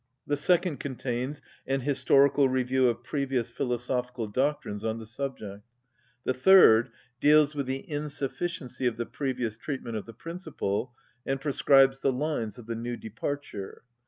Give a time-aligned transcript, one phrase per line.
[0.25, 5.61] The second contains an historical review of previous philosophical doctrines on the subject.
[6.23, 6.89] The third
[7.19, 12.57] deals with the insufficiency of the previous treatment of the principle, and prescribes the lines
[12.57, 13.83] of the new departure.